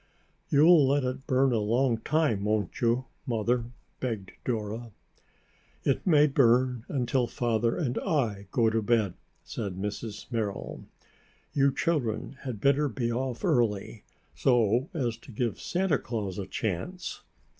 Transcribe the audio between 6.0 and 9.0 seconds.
may burn until Father and I go to